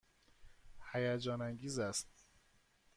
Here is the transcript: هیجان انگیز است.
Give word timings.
هیجان 0.91 1.41
انگیز 1.41 1.79
است. 1.79 2.07